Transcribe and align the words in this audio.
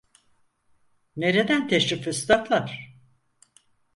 Nereden 1.15 1.67
teşrif, 1.67 2.07
üstatlar? 2.07 2.95